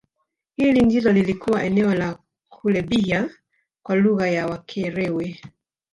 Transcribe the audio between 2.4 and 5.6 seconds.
Kulebhiya kwa lugha ya Wakerewe